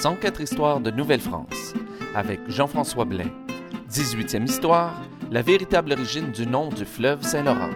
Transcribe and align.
104 0.00 0.40
histoires 0.40 0.80
de 0.80 0.90
Nouvelle-France 0.90 1.74
avec 2.14 2.40
Jean-François 2.48 3.04
Blais. 3.04 3.30
18e 3.90 4.48
histoire, 4.48 4.94
la 5.30 5.42
véritable 5.42 5.92
origine 5.92 6.30
du 6.30 6.46
nom 6.46 6.70
du 6.70 6.86
fleuve 6.86 7.20
Saint-Laurent. 7.20 7.68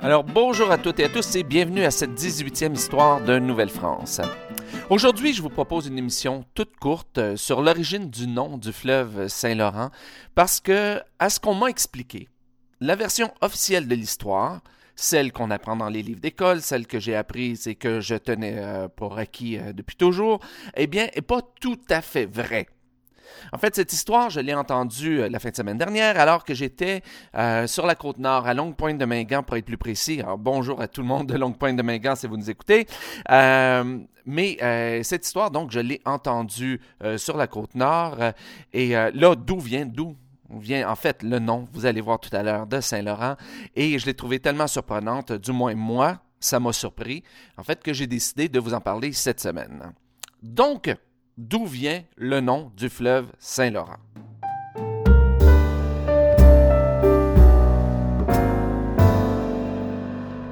Alors 0.00 0.22
bonjour 0.22 0.70
à 0.70 0.78
toutes 0.78 1.00
et 1.00 1.04
à 1.06 1.08
tous 1.08 1.34
et 1.34 1.42
bienvenue 1.42 1.82
à 1.82 1.90
cette 1.90 2.12
18e 2.12 2.74
histoire 2.74 3.20
de 3.20 3.40
Nouvelle-France. 3.40 4.20
Aujourd'hui, 4.88 5.34
je 5.34 5.42
vous 5.42 5.50
propose 5.50 5.88
une 5.88 5.98
émission 5.98 6.44
toute 6.54 6.76
courte 6.76 7.18
euh, 7.18 7.36
sur 7.36 7.60
l'origine 7.60 8.08
du 8.08 8.28
nom 8.28 8.56
du 8.56 8.72
fleuve 8.72 9.26
Saint-Laurent 9.26 9.90
parce 10.36 10.60
que, 10.60 11.00
à 11.18 11.28
ce 11.28 11.40
qu'on 11.40 11.54
m'a 11.54 11.66
expliqué, 11.66 12.28
la 12.80 12.94
version 12.94 13.34
officielle 13.40 13.88
de 13.88 13.96
l'histoire, 13.96 14.60
celle 14.94 15.32
qu'on 15.32 15.50
apprend 15.50 15.74
dans 15.74 15.88
les 15.88 16.02
livres 16.02 16.20
d'école, 16.20 16.62
celle 16.62 16.86
que 16.86 17.00
j'ai 17.00 17.16
apprise 17.16 17.66
et 17.66 17.74
que 17.74 18.00
je 18.00 18.14
tenais 18.14 18.58
euh, 18.58 18.86
pour 18.86 19.18
acquis 19.18 19.58
euh, 19.58 19.72
depuis 19.72 19.96
toujours, 19.96 20.38
eh 20.76 20.86
bien, 20.86 21.08
n'est 21.16 21.20
pas 21.20 21.42
tout 21.60 21.80
à 21.90 22.00
fait 22.00 22.26
vraie. 22.26 22.68
En 23.52 23.58
fait, 23.58 23.74
cette 23.74 23.92
histoire, 23.92 24.30
je 24.30 24.40
l'ai 24.40 24.54
entendue 24.54 25.20
euh, 25.20 25.28
la 25.28 25.38
fin 25.38 25.50
de 25.50 25.56
semaine 25.56 25.78
dernière 25.78 26.18
alors 26.18 26.44
que 26.44 26.54
j'étais 26.54 27.02
euh, 27.36 27.66
sur 27.66 27.86
la 27.86 27.94
côte 27.94 28.18
nord, 28.18 28.46
à 28.46 28.54
Longue 28.54 28.76
Pointe 28.76 28.98
de 28.98 29.04
Mingan 29.04 29.42
pour 29.42 29.56
être 29.56 29.64
plus 29.64 29.78
précis. 29.78 30.20
Alors, 30.20 30.38
bonjour 30.38 30.80
à 30.80 30.88
tout 30.88 31.02
le 31.02 31.06
monde 31.06 31.28
de 31.28 31.36
Longue 31.36 31.56
Pointe 31.56 31.76
de 31.76 31.82
Mingan 31.82 32.16
si 32.16 32.26
vous 32.26 32.36
nous 32.36 32.50
écoutez. 32.50 32.86
Euh, 33.30 33.98
mais 34.24 34.58
cette 35.04 35.24
histoire, 35.24 35.52
donc, 35.52 35.70
je 35.70 35.78
l'ai 35.78 36.00
entendue 36.04 36.80
sur 37.16 37.36
la 37.36 37.46
côte 37.46 37.76
nord. 37.76 38.18
et 38.72 38.88
là, 38.90 39.36
d'où 39.36 39.60
vient, 39.60 39.86
d'où 39.86 40.16
vient 40.50 40.90
en 40.90 40.96
fait 40.96 41.22
le 41.22 41.38
nom, 41.38 41.68
vous 41.72 41.86
allez 41.86 42.00
voir 42.00 42.18
tout 42.18 42.34
à 42.34 42.42
l'heure, 42.42 42.66
de 42.66 42.80
Saint-Laurent. 42.80 43.36
Et 43.76 43.98
je 44.00 44.06
l'ai 44.06 44.14
trouvé 44.14 44.40
tellement 44.40 44.66
surprenante, 44.66 45.32
du 45.32 45.52
moins 45.52 45.74
moi, 45.76 46.18
ça 46.40 46.60
m'a 46.60 46.72
surpris, 46.72 47.22
en 47.56 47.62
fait, 47.62 47.82
que 47.82 47.92
j'ai 47.92 48.06
décidé 48.06 48.48
de 48.48 48.58
vous 48.58 48.74
en 48.74 48.80
parler 48.80 49.12
cette 49.12 49.40
semaine. 49.40 49.92
Donc, 50.42 50.94
d'où 51.36 51.66
vient 51.66 52.02
le 52.16 52.40
nom 52.40 52.72
du 52.76 52.88
fleuve 52.88 53.30
Saint-Laurent? 53.38 53.98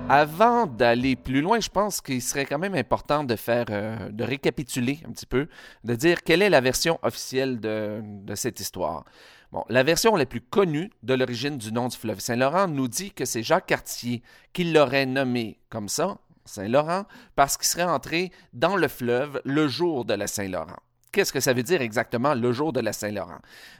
Avant 0.06 0.66
d'aller 0.66 1.16
plus 1.16 1.40
loin, 1.40 1.58
je 1.60 1.70
pense 1.70 2.02
qu'il 2.02 2.20
serait 2.20 2.44
quand 2.44 2.58
même 2.58 2.74
important 2.74 3.24
de 3.24 3.36
faire, 3.36 3.64
euh, 3.70 4.10
de 4.10 4.22
récapituler 4.22 5.00
un 5.08 5.12
petit 5.12 5.24
peu, 5.24 5.48
de 5.82 5.94
dire 5.94 6.22
quelle 6.22 6.42
est 6.42 6.50
la 6.50 6.60
version 6.60 6.98
officielle 7.02 7.58
de, 7.58 8.02
de 8.02 8.34
cette 8.34 8.60
histoire. 8.60 9.04
Bon, 9.50 9.64
la 9.70 9.82
version 9.82 10.14
la 10.14 10.26
plus 10.26 10.42
connue 10.42 10.90
de 11.02 11.14
l'origine 11.14 11.56
du 11.56 11.72
nom 11.72 11.88
du 11.88 11.96
fleuve 11.96 12.20
Saint-Laurent 12.20 12.68
nous 12.68 12.88
dit 12.88 13.12
que 13.12 13.24
c'est 13.24 13.42
Jacques 13.42 13.66
Cartier 13.66 14.22
qui 14.52 14.64
l'aurait 14.64 15.06
nommé 15.06 15.58
comme 15.70 15.88
ça 15.88 16.18
Saint-Laurent 16.44 17.04
parce 17.36 17.56
qu'il 17.56 17.66
serait 17.66 17.82
entré 17.82 18.30
dans 18.52 18.76
le 18.76 18.88
fleuve 18.88 19.40
le 19.44 19.68
jour 19.68 20.04
de 20.04 20.14
la 20.14 20.26
Saint-Laurent. 20.26 20.76
Qu'est-ce 21.14 21.32
que 21.32 21.38
ça 21.38 21.52
veut 21.52 21.62
dire 21.62 21.80
exactement 21.80 22.34
le 22.34 22.50
jour 22.50 22.72
de 22.72 22.80
la 22.80 22.92
Saint-Laurent? 22.92 23.38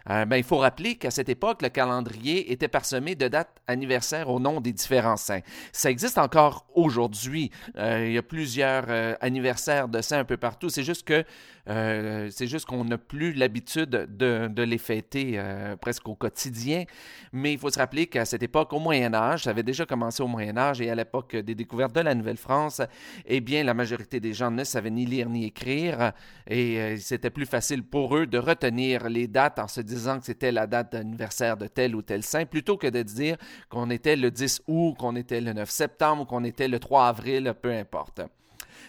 Euh, 0.09 0.25
ben, 0.25 0.37
il 0.37 0.45
faut 0.45 0.59
rappeler 0.59 0.95
qu'à 0.95 1.11
cette 1.11 1.29
époque, 1.29 1.63
le 1.63 1.69
calendrier 1.69 2.53
était 2.53 2.69
parsemé 2.69 3.17
de 3.17 3.27
dates 3.27 3.61
anniversaires 3.67 4.31
au 4.31 4.39
nom 4.39 4.61
des 4.61 4.73
différents 4.73 5.17
saints. 5.17 5.41
Ça 5.73 5.91
existe 5.91 6.17
encore 6.17 6.65
aujourd'hui. 6.77 7.51
Euh, 7.77 8.07
il 8.07 8.13
y 8.13 8.19
a 8.19 8.23
plusieurs 8.23 8.85
euh, 8.89 9.17
anniversaires 9.21 9.89
de 9.89 10.01
saints 10.01 10.21
un 10.21 10.25
peu 10.25 10.37
partout. 10.37 10.69
C'est 10.69 10.85
juste 10.85 11.03
que 11.03 11.25
euh, 11.69 12.29
c'est 12.31 12.47
juste 12.47 12.67
qu'on 12.67 12.85
n'a 12.85 12.99
plus 12.99 13.33
l'habitude 13.33 13.91
de, 13.91 14.63
les 14.63 14.79
fêter 14.79 15.35
euh, 15.37 15.77
presque 15.77 16.09
au 16.09 16.15
quotidien. 16.15 16.85
Mais 17.33 17.53
il 17.53 17.59
faut 17.59 17.71
se 17.71 17.79
rappeler 17.79 18.07
qu'à 18.07 18.25
cette 18.25 18.43
époque, 18.43 18.73
au 18.73 18.79
Moyen 18.79 19.15
Âge, 19.15 19.45
ça 19.45 19.51
avait 19.51 19.63
déjà 19.63 19.87
commencé 19.87 20.23
au 20.23 20.27
Moyen 20.27 20.57
Âge 20.57 20.81
et 20.81 20.91
à 20.91 20.95
l'époque 20.95 21.37
des 21.37 21.55
découvertes 21.55 21.95
de 21.95 22.01
la 22.01 22.15
Nouvelle-France, 22.15 22.83
eh 23.27 23.41
bien, 23.41 23.65
la 23.65 23.75
majorité 23.75 24.21
des 24.21 24.33
gens 24.33 24.51
ne 24.51 24.65
savaient 24.65 24.91
ni 24.91 25.07
lire 25.07 25.29
ni 25.29 25.45
écrire 25.47 26.13
et 26.47 26.79
euh, 26.81 26.97
c'était 26.99 27.31
plus 27.31 27.47
facile 27.47 27.83
pour 27.83 28.17
eux 28.17 28.27
de 28.27 28.39
retenir 28.39 29.09
les 29.09 29.27
dates 29.27 29.59
en 29.59 29.69
se 29.69 29.81
disant 29.81 30.19
que 30.19 30.27
c'était 30.27 30.53
la 30.53 30.67
date 30.67 30.93
d'anniversaire 30.93 31.57
de 31.57 31.67
tel 31.67 31.95
ou 31.95 32.03
tel 32.03 32.23
saint 32.23 32.47
plutôt 32.47 32.77
que 32.77 32.87
de 32.87 33.03
dire 33.03 33.37
qu'on 33.69 33.91
était 33.91 34.17
le 34.17 34.31
10 34.31 34.63
août, 34.67 34.95
qu'on 34.99 35.17
était 35.17 35.41
le 35.41 35.53
9 35.53 35.69
septembre 35.71 36.23
ou 36.23 36.25
qu'on 36.27 36.45
était 36.45 36.69
le 36.69 36.79
3 36.79 37.07
avril, 37.07 37.55
peu 37.61 37.73
importe. 37.73 38.21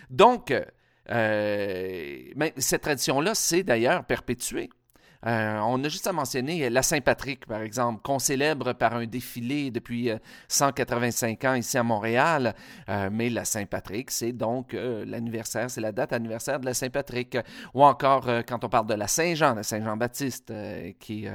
Donc, 0.10 0.54
euh, 1.12 2.18
mais 2.36 2.54
cette 2.58 2.82
tradition-là 2.82 3.36
s'est 3.36 3.64
d'ailleurs 3.64 4.06
perpétuée. 4.06 4.70
Euh, 5.26 5.60
on 5.64 5.84
a 5.84 5.90
juste 5.90 6.08
à 6.08 6.14
mentionner 6.14 6.70
la 6.70 6.84
Saint-Patrick, 6.84 7.46
par 7.46 7.62
exemple, 7.62 8.02
qu'on 8.02 8.20
célèbre 8.20 8.74
par 8.74 8.96
un 8.96 9.06
défilé 9.06 9.72
depuis 9.72 10.10
185 10.48 11.44
euh, 11.44 11.50
ans 11.50 11.54
ici 11.56 11.78
à 11.78 11.84
Montréal. 11.84 12.56
Euh, 12.90 13.10
mais 13.12 13.30
la 13.30 13.46
Saint-Patrick, 13.46 14.12
c'est 14.12 14.32
donc 14.32 14.74
l'anniversaire, 14.74 15.70
c'est 15.70 15.82
la 15.82 15.92
date 15.92 16.14
anniversaire 16.14 16.60
de 16.60 16.66
la 16.66 16.74
Saint-Patrick. 16.74 17.38
Ou 17.74 17.84
encore, 17.84 18.30
quand 18.48 18.64
on 18.64 18.70
parle 18.70 18.88
de 18.88 18.94
la 18.94 19.08
Saint-Jean, 19.08 19.56
la 19.56 19.64
Saint-Jean-Baptiste, 19.64 20.54
qui 21.00 21.26
est 21.26 21.32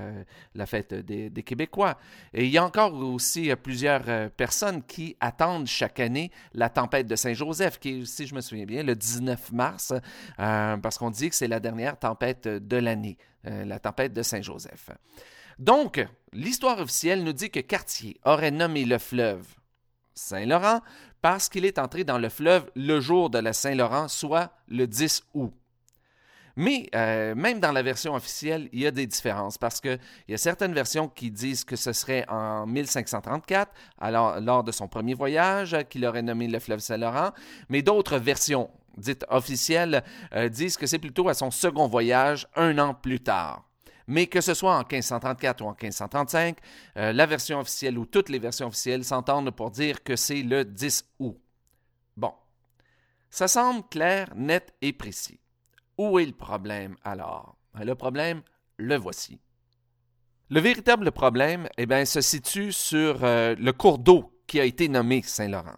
la 0.55 0.67
fête 0.67 0.95
des, 0.95 1.31
des, 1.31 1.43
Québécois. 1.43 1.97
Et 2.33 2.45
il 2.45 2.51
y 2.51 2.59
a 2.59 2.65
encore 2.65 2.95
aussi 2.95 3.51
plusieurs 3.63 4.31
personnes 4.31 4.83
qui 4.83 5.17
attendent 5.21 5.67
chaque 5.67 6.01
année 6.01 6.31
la 6.55 6.69
tempête 6.69 7.07
de 7.07 7.17
Saint-Joseph, 7.17 7.79
qui 7.79 8.01
est, 8.01 8.05
si 8.05 8.27
je 8.27 8.35
me 8.35 8.41
souviens 8.41 8.67
bien, 8.67 8.83
le 8.83 8.95
19 8.95 9.53
mars, 9.53 9.93
parce 10.37 10.99
qu'on 10.99 11.11
dit 11.11 11.31
que 11.31 11.35
c'est 11.35 11.49
la 11.49 11.61
dernière 11.61 11.99
tempête 11.99 12.47
de 12.47 12.77
l'année. 12.77 13.17
Euh, 13.47 13.65
la 13.65 13.79
tempête 13.79 14.13
de 14.13 14.23
Saint-Joseph. 14.23 14.91
Donc, 15.59 16.07
l'histoire 16.35 16.79
officielle 16.79 17.25
nous 17.25 17.33
dit 17.33 17.49
que 17.49 17.61
Cartier 17.61 18.21
aurait 18.27 18.51
nommé 18.51 18.85
le 18.85 18.99
fleuve 18.99 19.47
Saint-Laurent 20.15 20.83
parce 21.23 21.49
qu'il 21.49 21.65
est 21.65 21.79
entré 21.79 22.05
dans 22.05 22.19
le 22.19 22.29
fleuve 22.29 22.71
le 22.77 23.01
jour 23.01 23.31
de 23.31 23.39
la 23.39 23.55
Saint-Laurent, 23.55 24.09
soit 24.09 24.53
le 24.69 24.87
10 24.87 25.23
août. 25.33 25.55
Mais 26.57 26.91
euh, 26.95 27.35
même 27.35 27.61
dans 27.61 27.73
la 27.73 27.83
version 27.83 28.15
officielle, 28.15 28.69
il 28.73 28.81
y 28.81 28.87
a 28.87 28.91
des 28.91 29.07
différences 29.07 29.57
parce 29.57 29.81
qu'il 29.81 29.99
y 30.29 30.35
a 30.35 30.39
certaines 30.39 30.75
versions 30.75 31.09
qui 31.09 31.31
disent 31.31 31.65
que 31.65 31.77
ce 31.77 31.95
serait 31.95 32.27
en 32.29 32.67
1534, 32.67 33.73
alors, 33.99 34.39
lors 34.41 34.65
de 34.65 34.73
son 34.73 34.87
premier 34.87 35.15
voyage, 35.15 35.75
qu'il 35.89 36.05
aurait 36.05 36.21
nommé 36.21 36.47
le 36.47 36.59
fleuve 36.59 36.81
Saint-Laurent, 36.81 37.31
mais 37.71 37.81
d'autres 37.81 38.19
versions 38.19 38.69
dites 39.01 39.25
officielles, 39.29 40.05
euh, 40.35 40.49
disent 40.49 40.77
que 40.77 40.87
c'est 40.87 40.99
plutôt 40.99 41.29
à 41.29 41.35
son 41.35 41.51
second 41.51 41.89
voyage, 41.89 42.47
un 42.57 42.79
an 42.79 42.95
plus 42.95 43.21
tard. 43.21 43.69
Mais 44.07 44.27
que 44.27 44.41
ce 44.41 44.55
soit 44.55 44.75
en 44.75 44.81
1534 44.81 45.61
ou 45.63 45.67
en 45.67 45.77
1535, 45.81 46.59
euh, 46.97 47.13
la 47.13 47.27
version 47.27 47.61
officielle 47.61 47.99
ou 47.99 48.07
toutes 48.07 48.29
les 48.29 48.39
versions 48.39 48.67
officielles 48.67 49.05
s'entendent 49.05 49.51
pour 49.51 49.71
dire 49.71 50.03
que 50.03 50.17
c'est 50.17 50.43
le 50.43 50.65
10 50.65 51.05
août. 51.21 51.41
Bon, 52.17 52.33
ça 53.31 53.47
semble 53.49 53.85
clair, 53.89 54.33
net 54.35 54.75
et 54.83 54.93
précis. 54.93 55.41
Où 55.97 56.19
est 56.19 56.27
le 56.27 56.33
problème 56.33 56.97
alors? 57.05 57.57
Le 57.75 57.95
problème, 57.95 58.43
le 58.79 58.97
voici. 58.97 59.41
Le 60.49 60.61
véritable 60.61 61.13
problème 61.13 61.69
eh 61.79 61.87
bien, 61.87 62.05
se 62.05 62.21
situe 62.21 62.73
sur 62.73 63.23
euh, 63.23 63.55
le 63.57 63.73
cours 63.73 63.99
d'eau 63.99 64.37
qui 64.49 64.59
a 64.59 64.65
été 64.65 64.89
nommé 64.89 65.23
Saint-Laurent 65.23 65.77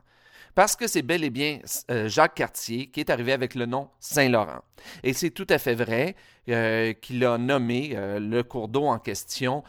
parce 0.55 0.77
que 0.77 0.87
c'est 0.87 1.03
bel 1.03 1.25
et 1.25 1.31
bien 1.31 1.61
euh, 1.91 2.09
Jacques 2.09 2.35
Cartier 2.35 2.89
qui 2.89 3.01
est 3.01 3.11
arrivé 3.11 3.33
avec 3.33 3.55
le 3.55 3.67
nom 3.67 3.89
Saint-Laurent. 4.01 4.61
Et 5.03 5.13
c'est 5.13 5.31
tout 5.31 5.47
à 5.49 5.59
fait 5.59 5.75
vrai 5.75 6.17
euh, 6.49 6.93
qu'il 6.93 7.25
a 7.25 7.39
nommé 7.39 7.93
euh, 7.95 8.19
le 8.19 8.43
cours 8.43 8.69
d'eau 8.69 8.85
en 8.85 8.99
question 8.99 9.63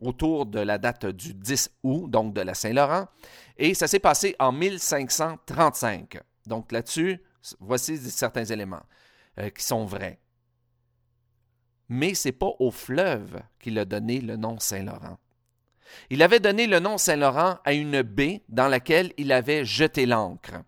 autour 0.00 0.46
de 0.46 0.60
la 0.60 0.78
date 0.78 1.06
du 1.06 1.34
10 1.34 1.70
août, 1.82 2.10
donc 2.10 2.34
de 2.34 2.40
la 2.40 2.54
Saint-Laurent. 2.54 3.06
Et 3.56 3.74
ça 3.74 3.86
s'est 3.86 4.00
passé 4.00 4.34
en 4.38 4.52
1535. 4.52 6.18
Donc 6.46 6.72
là-dessus, 6.72 7.22
voici 7.60 7.98
certains 7.98 8.44
éléments 8.44 8.82
qui 9.54 9.62
sont 9.62 9.84
vrais. 9.84 10.18
Mais 11.88 12.14
c'est 12.14 12.32
pas 12.32 12.50
au 12.58 12.70
fleuve 12.70 13.40
qu'il 13.58 13.78
a 13.78 13.84
donné 13.84 14.20
le 14.20 14.36
nom 14.36 14.58
Saint-Laurent. 14.58 15.18
Il 16.10 16.22
avait 16.22 16.40
donné 16.40 16.66
le 16.66 16.80
nom 16.80 16.98
Saint-Laurent 16.98 17.58
à 17.64 17.72
une 17.72 18.02
baie 18.02 18.42
dans 18.48 18.68
laquelle 18.68 19.12
il 19.16 19.32
avait 19.32 19.64
jeté 19.64 20.06
l'ancre. 20.06 20.62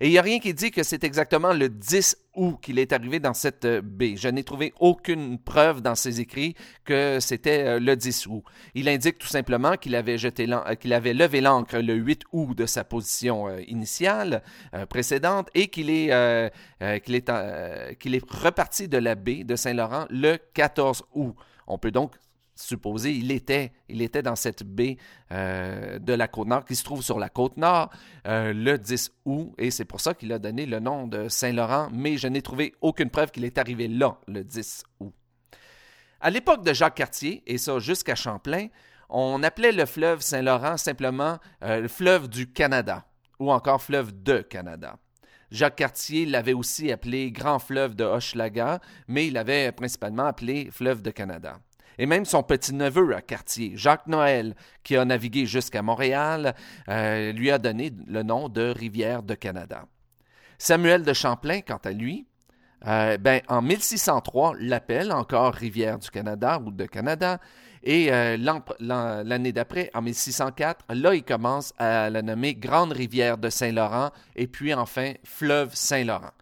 Et 0.00 0.08
il 0.08 0.10
n'y 0.10 0.18
a 0.18 0.22
rien 0.22 0.38
qui 0.38 0.54
dit 0.54 0.70
que 0.70 0.82
c'est 0.82 1.04
exactement 1.04 1.52
le 1.52 1.68
10 1.68 2.16
août 2.34 2.58
qu'il 2.60 2.78
est 2.78 2.92
arrivé 2.92 3.20
dans 3.20 3.34
cette 3.34 3.66
baie. 3.66 4.16
Je 4.16 4.28
n'ai 4.28 4.44
trouvé 4.44 4.72
aucune 4.80 5.38
preuve 5.38 5.82
dans 5.82 5.94
ses 5.94 6.20
écrits 6.20 6.54
que 6.84 7.18
c'était 7.20 7.64
euh, 7.64 7.80
le 7.80 7.96
10 7.96 8.26
août. 8.26 8.42
Il 8.74 8.88
indique 8.88 9.18
tout 9.18 9.28
simplement 9.28 9.76
qu'il 9.76 9.94
avait, 9.94 10.16
euh, 10.16 11.12
levé 11.12 11.40
l'ancre 11.40 11.78
le 11.78 11.94
8 11.94 12.22
août 12.32 12.56
de 12.56 12.66
sa 12.66 12.84
position 12.84 13.48
euh, 13.48 13.60
initiale, 13.68 14.42
précédente, 14.88 15.48
et 15.54 15.68
qu'il 15.68 15.90
est, 15.90 16.10
qu'il 17.04 17.14
est, 17.14 17.98
qu'il 17.98 18.14
est 18.14 18.30
reparti 18.30 18.88
de 18.88 18.98
la 18.98 19.14
baie 19.14 19.44
de 19.44 19.56
Saint-Laurent 19.56 20.06
le 20.10 20.38
14 20.54 21.04
août. 21.14 21.34
On 21.66 21.78
peut 21.78 21.90
donc 21.90 22.12
supposé, 22.54 23.12
il 23.12 23.30
était, 23.32 23.72
dans 24.22 24.36
cette 24.36 24.62
baie 24.62 24.96
euh, 25.32 25.98
de 25.98 26.12
la 26.12 26.28
côte 26.28 26.48
nord 26.48 26.64
qui 26.64 26.76
se 26.76 26.84
trouve 26.84 27.02
sur 27.02 27.18
la 27.18 27.28
côte 27.28 27.56
nord 27.56 27.90
euh, 28.26 28.52
le 28.52 28.78
10 28.78 29.12
août 29.24 29.52
et 29.58 29.70
c'est 29.70 29.84
pour 29.84 30.00
ça 30.00 30.14
qu'il 30.14 30.32
a 30.32 30.38
donné 30.38 30.66
le 30.66 30.80
nom 30.80 31.06
de 31.06 31.28
Saint-Laurent, 31.28 31.88
mais 31.92 32.16
je 32.16 32.28
n'ai 32.28 32.42
trouvé 32.42 32.74
aucune 32.80 33.10
preuve 33.10 33.30
qu'il 33.30 33.44
est 33.44 33.58
arrivé 33.58 33.88
là 33.88 34.18
le 34.28 34.44
10 34.44 34.84
août. 35.00 35.12
À 36.20 36.30
l'époque 36.30 36.64
de 36.64 36.72
Jacques 36.72 36.94
Cartier, 36.94 37.42
et 37.46 37.58
ça 37.58 37.78
jusqu'à 37.78 38.14
Champlain, 38.14 38.68
on 39.08 39.42
appelait 39.42 39.72
le 39.72 39.86
fleuve 39.86 40.20
Saint-Laurent 40.22 40.76
simplement 40.76 41.38
euh, 41.62 41.80
le 41.80 41.88
fleuve 41.88 42.28
du 42.28 42.50
Canada 42.50 43.04
ou 43.38 43.52
encore 43.52 43.82
fleuve 43.82 44.22
de 44.22 44.38
Canada. 44.38 44.96
Jacques 45.50 45.76
Cartier 45.76 46.26
l'avait 46.26 46.52
aussi 46.52 46.90
appelé 46.90 47.30
Grand 47.30 47.58
fleuve 47.58 47.94
de 47.94 48.04
Hochelaga, 48.04 48.80
mais 49.06 49.26
il 49.26 49.34
l'avait 49.34 49.70
principalement 49.72 50.24
appelé 50.24 50.68
fleuve 50.72 51.02
de 51.02 51.10
Canada. 51.10 51.58
Et 51.98 52.06
même 52.06 52.24
son 52.24 52.42
petit-neveu 52.42 53.14
à 53.14 53.22
Cartier, 53.22 53.72
Jacques 53.76 54.06
Noël, 54.06 54.54
qui 54.82 54.96
a 54.96 55.04
navigué 55.04 55.46
jusqu'à 55.46 55.82
Montréal, 55.82 56.54
euh, 56.88 57.32
lui 57.32 57.50
a 57.50 57.58
donné 57.58 57.92
le 58.06 58.22
nom 58.22 58.48
de 58.48 58.62
rivière 58.62 59.22
de 59.22 59.34
Canada. 59.34 59.86
Samuel 60.58 61.02
de 61.02 61.12
Champlain, 61.12 61.60
quant 61.60 61.80
à 61.84 61.90
lui, 61.90 62.26
euh, 62.86 63.16
ben, 63.18 63.40
en 63.48 63.62
1603, 63.62 64.54
l'appelle 64.58 65.12
encore 65.12 65.54
rivière 65.54 65.98
du 65.98 66.10
Canada 66.10 66.60
ou 66.64 66.70
de 66.70 66.86
Canada, 66.86 67.40
et 67.84 68.10
euh, 68.10 68.38
l'année 68.80 69.52
d'après, 69.52 69.90
en 69.94 70.00
1604, 70.00 70.86
là, 70.94 71.14
il 71.14 71.22
commence 71.22 71.74
à 71.78 72.08
la 72.08 72.22
nommer 72.22 72.54
Grande 72.54 72.92
rivière 72.92 73.36
de 73.36 73.50
Saint-Laurent 73.50 74.10
et 74.36 74.46
puis 74.46 74.72
enfin 74.72 75.12
fleuve 75.22 75.74
Saint-Laurent. 75.74 76.32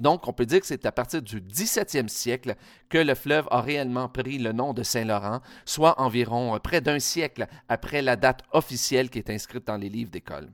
Donc, 0.00 0.28
on 0.28 0.32
peut 0.32 0.46
dire 0.46 0.60
que 0.60 0.66
c'est 0.66 0.86
à 0.86 0.92
partir 0.92 1.22
du 1.22 1.40
17e 1.40 2.08
siècle 2.08 2.54
que 2.88 2.98
le 2.98 3.14
fleuve 3.14 3.46
a 3.50 3.60
réellement 3.60 4.08
pris 4.08 4.38
le 4.38 4.52
nom 4.52 4.72
de 4.72 4.82
Saint-Laurent, 4.82 5.40
soit 5.64 6.00
environ 6.00 6.54
euh, 6.54 6.58
près 6.58 6.80
d'un 6.80 6.98
siècle 6.98 7.46
après 7.68 8.02
la 8.02 8.16
date 8.16 8.42
officielle 8.52 9.10
qui 9.10 9.18
est 9.18 9.30
inscrite 9.30 9.66
dans 9.66 9.76
les 9.76 9.88
livres 9.88 10.10
d'école. 10.10 10.50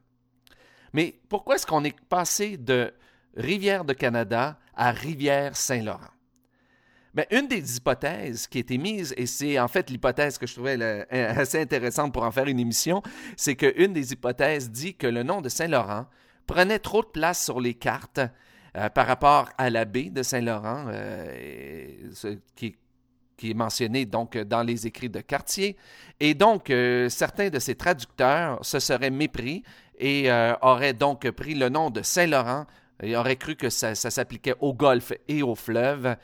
Mais 0.93 1.21
pourquoi 1.29 1.57
est-ce 1.57 1.67
qu'on 1.67 1.85
est 1.85 1.99
passé 2.09 2.57
de 2.57 2.93
rivière 3.37 3.85
de 3.85 3.93
Canada 3.93 4.59
à 4.75 4.91
rivière 4.91 5.57
Saint-Laurent? 5.57 6.11
Bien, 7.15 7.25
une 7.31 7.49
des 7.49 7.77
hypothèses 7.77 8.47
qui 8.47 8.59
a 8.59 8.61
été 8.61 8.79
mise, 8.79 9.15
et 9.17 9.27
c'est 9.27 9.59
en 9.59 9.69
fait 9.69 9.91
l'hypothèse 9.91 10.39
que 10.39 10.47
je 10.47 10.55
trouvais 10.55 10.81
assez 11.11 11.61
intéressante 11.61 12.13
pour 12.13 12.23
en 12.23 12.31
faire 12.31 12.47
une 12.47 12.61
émission, 12.61 13.03
c'est 13.37 13.57
qu'une 13.57 13.93
des 13.93 14.13
hypothèses 14.13 14.71
dit 14.71 14.95
que 14.95 15.07
le 15.07 15.23
nom 15.23 15.41
de 15.41 15.49
Saint-Laurent 15.49 16.07
prenait 16.47 16.79
trop 16.79 17.03
de 17.03 17.09
place 17.09 17.45
sur 17.45 17.61
les 17.61 17.75
cartes 17.75 18.21
euh, 18.77 18.89
par 18.91 19.07
rapport 19.07 19.49
à 19.57 19.71
la 19.71 19.85
baie 19.85 20.11
de 20.11 20.23
Saint-Laurent, 20.23 20.87
euh, 20.89 21.97
qui, 22.55 22.77
est 23.43 23.55
mentionné 23.55 24.05
donc 24.05 24.37
dans 24.37 24.63
les 24.63 24.87
écrits 24.87 25.09
de 25.09 25.21
Cartier. 25.21 25.77
Et 26.21 26.35
donc, 26.35 26.71
euh, 26.71 27.09
certains 27.09 27.49
de 27.49 27.59
ces 27.59 27.77
traducteurs 27.77 28.59
se 28.65 28.79
seraient 28.79 29.11
mépris 29.11 29.63
et 29.99 30.31
auraient 30.63 30.93
donc 30.93 31.29
pris 31.31 31.55
le 31.55 31.69
nom 31.69 31.91
de 31.91 32.03
Saint-Laurent 32.03 32.67
il 33.03 33.15
aurait 33.15 33.37
cru 33.37 33.55
que 33.55 33.69
ça, 33.69 33.95
s'appliquait 33.95 34.55
au 34.61 34.75
golfe 34.75 35.13
et 35.29 35.43
au 35.43 35.55
fleuve 35.55 36.17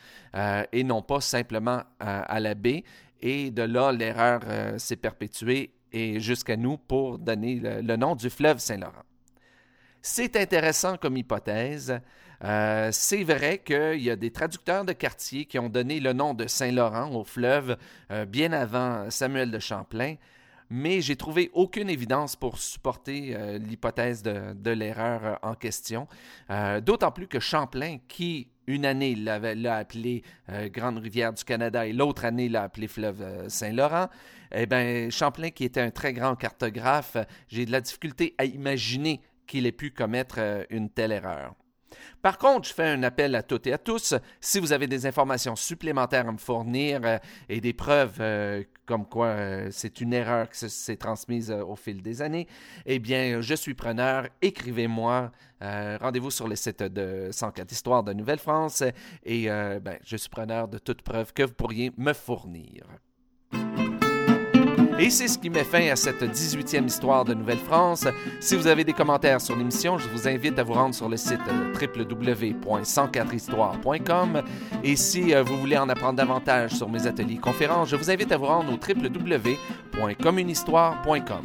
et 0.72 0.82
non 0.82 1.02
pas 1.02 1.20
simplement 1.20 1.82
à, 2.00 2.40
la 2.40 2.54
baie. 2.54 2.82
Et 3.20 3.52
de 3.52 3.62
là, 3.62 3.92
l'erreur 3.92 4.40
s'est 4.76 4.96
perpétuée 4.96 5.72
et 5.92 6.18
jusqu'à 6.18 6.56
nous 6.56 6.76
pour 6.76 7.18
donner 7.18 7.60
le 7.62 7.96
nom 7.96 8.16
du 8.16 8.28
fleuve 8.28 8.58
Saint-Laurent. 8.58 9.04
C'est 10.06 10.36
intéressant 10.36 10.98
comme 10.98 11.16
hypothèse. 11.16 11.98
Euh, 12.44 12.90
c'est 12.92 13.24
vrai 13.24 13.58
qu'il 13.64 14.02
y 14.02 14.10
a 14.10 14.16
des 14.16 14.30
traducteurs 14.30 14.84
de 14.84 14.92
quartier 14.92 15.46
qui 15.46 15.58
ont 15.58 15.70
donné 15.70 15.98
le 15.98 16.12
nom 16.12 16.34
de 16.34 16.46
Saint-Laurent 16.46 17.10
au 17.14 17.24
fleuve 17.24 17.78
euh, 18.10 18.26
bien 18.26 18.52
avant 18.52 19.10
Samuel 19.10 19.50
de 19.50 19.58
Champlain, 19.58 20.16
mais 20.68 21.00
j'ai 21.00 21.16
trouvé 21.16 21.50
aucune 21.54 21.88
évidence 21.88 22.36
pour 22.36 22.58
supporter 22.58 23.34
euh, 23.34 23.56
l'hypothèse 23.56 24.22
de, 24.22 24.70
l'erreur 24.70 25.38
en 25.42 25.54
question. 25.54 26.06
D'autant 26.82 27.12
plus 27.12 27.28
que 27.28 27.40
Champlain, 27.40 27.98
qui 28.08 28.48
une 28.66 28.84
année 28.86 29.14
l'a 29.14 29.76
appelé 29.76 30.22
Grande 30.48 30.98
Rivière 30.98 31.32
du 31.32 31.44
Canada 31.44 31.86
et 31.86 31.92
l'autre 31.92 32.24
année 32.24 32.48
l'a 32.48 32.64
appelé 32.64 32.88
fleuve 32.88 33.48
Saint-Laurent, 33.48 34.08
eh 34.52 34.66
bien, 34.66 35.10
Champlain, 35.10 35.50
qui 35.50 35.64
était 35.64 35.80
un 35.80 35.90
très 35.90 36.12
grand 36.12 36.34
cartographe, 36.34 37.16
j'ai 37.48 37.66
de 37.66 37.72
la 37.72 37.80
difficulté 37.80 38.34
à 38.38 38.44
imaginer 38.44 39.20
qu'il 39.46 39.66
ait 39.66 39.72
pu 39.72 39.90
commettre 39.90 40.64
une 40.70 40.88
telle 40.88 41.12
erreur. 41.12 41.54
Par 42.22 42.38
contre, 42.38 42.68
je 42.68 42.74
fais 42.74 42.88
un 42.88 43.02
appel 43.02 43.34
à 43.34 43.42
toutes 43.42 43.66
et 43.66 43.72
à 43.72 43.78
tous. 43.78 44.14
Si 44.40 44.58
vous 44.58 44.72
avez 44.72 44.86
des 44.86 45.06
informations 45.06 45.56
supplémentaires 45.56 46.28
à 46.28 46.32
me 46.32 46.38
fournir 46.38 47.00
euh, 47.04 47.18
et 47.48 47.60
des 47.60 47.72
preuves 47.72 48.18
euh, 48.20 48.62
comme 48.86 49.06
quoi 49.06 49.26
euh, 49.26 49.68
c'est 49.70 50.00
une 50.00 50.12
erreur 50.12 50.48
qui 50.50 50.68
s'est 50.68 50.96
transmise 50.96 51.50
au 51.50 51.76
fil 51.76 52.02
des 52.02 52.22
années, 52.22 52.46
eh 52.86 52.98
bien, 52.98 53.40
je 53.40 53.54
suis 53.54 53.74
preneur. 53.74 54.28
Écrivez-moi. 54.42 55.32
Rendez-vous 55.60 56.30
sur 56.30 56.46
le 56.46 56.56
site 56.56 56.82
de 56.82 57.30
104 57.30 57.72
Histoire 57.72 58.02
de 58.02 58.12
Nouvelle-France 58.12 58.82
et 59.24 59.46
ben, 59.46 59.96
je 60.04 60.18
suis 60.18 60.28
preneur 60.28 60.68
de 60.68 60.76
toute 60.76 61.00
preuve 61.00 61.32
que 61.32 61.44
vous 61.44 61.54
pourriez 61.54 61.90
me 61.96 62.12
fournir. 62.12 62.84
Et 64.96 65.10
c'est 65.10 65.26
ce 65.26 65.38
qui 65.38 65.50
met 65.50 65.64
fin 65.64 65.90
à 65.90 65.96
cette 65.96 66.22
18e 66.22 66.86
histoire 66.86 67.24
de 67.24 67.34
Nouvelle-France. 67.34 68.06
Si 68.38 68.54
vous 68.54 68.68
avez 68.68 68.84
des 68.84 68.92
commentaires 68.92 69.40
sur 69.40 69.56
l'émission, 69.56 69.98
je 69.98 70.08
vous 70.08 70.28
invite 70.28 70.56
à 70.60 70.62
vous 70.62 70.74
rendre 70.74 70.94
sur 70.94 71.08
le 71.08 71.16
site 71.16 71.40
www.104histoire.com. 71.80 74.42
Et 74.84 74.94
si 74.94 75.34
euh, 75.34 75.42
vous 75.42 75.58
voulez 75.58 75.76
en 75.76 75.88
apprendre 75.88 76.16
davantage 76.16 76.76
sur 76.76 76.88
mes 76.88 77.08
ateliers 77.08 77.38
conférences, 77.38 77.88
je 77.88 77.96
vous 77.96 78.08
invite 78.08 78.30
à 78.30 78.36
vous 78.36 78.46
rendre 78.46 78.72
au 78.72 78.76
www.communhistoire.com. 78.76 81.42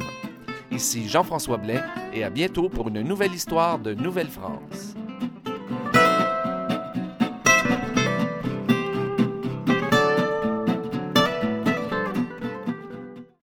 Ici 0.70 1.08
Jean-François 1.08 1.56
Blais 1.56 1.82
et 2.14 2.22
à 2.22 2.30
bientôt 2.30 2.68
pour 2.68 2.86
une 2.86 3.02
nouvelle 3.02 3.34
histoire 3.34 3.80
de 3.80 3.94
Nouvelle-France. 3.94 4.89